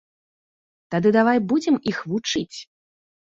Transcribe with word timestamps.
Тады 0.95 1.11
давай 1.17 1.37
будзем 1.51 1.75
іх 1.91 1.99
вучыць! 2.13 2.57